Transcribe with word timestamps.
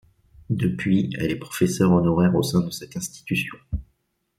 Depuis 0.49 1.13
elle 1.19 1.29
est 1.29 1.35
professeur 1.35 1.91
honoraire 1.91 2.33
au 2.35 2.41
sein 2.41 2.61
de 2.61 2.71
cette 2.71 2.97
institution. 2.97 3.55